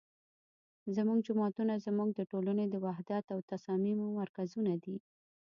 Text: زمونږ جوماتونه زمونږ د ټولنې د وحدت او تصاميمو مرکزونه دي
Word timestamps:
زمونږ 0.95 1.19
جوماتونه 1.27 1.73
زمونږ 1.85 2.09
د 2.15 2.21
ټولنې 2.31 2.65
د 2.69 2.75
وحدت 2.85 3.25
او 3.33 3.39
تصاميمو 3.51 4.05
مرکزونه 4.19 4.73
دي 4.83 4.95